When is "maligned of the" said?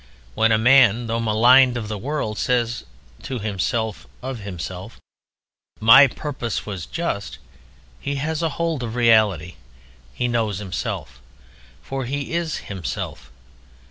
1.19-1.95